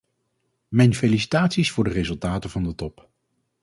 [0.67, 3.09] Mijn felicitaties voor de resultaten van de top.